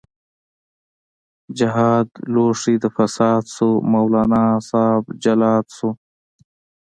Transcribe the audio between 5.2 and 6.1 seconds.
جلاد شو